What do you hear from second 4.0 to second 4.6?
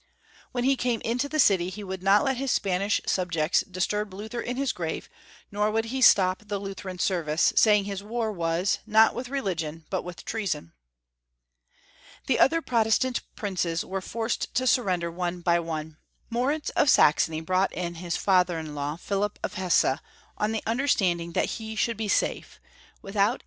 Luther in